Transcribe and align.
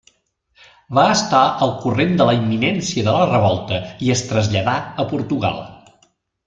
Va 0.99 1.03
estar 1.15 1.41
al 1.65 1.73
corrent 1.83 2.17
de 2.21 2.27
la 2.31 2.35
imminència 2.39 3.07
de 3.11 3.15
la 3.19 3.29
revolta 3.35 3.83
i 4.07 4.13
es 4.19 4.27
traslladà 4.33 4.77
a 5.05 5.11
Portugal. 5.15 5.67